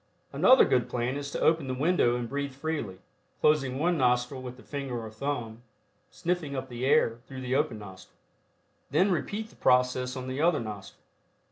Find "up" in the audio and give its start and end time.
6.55-6.69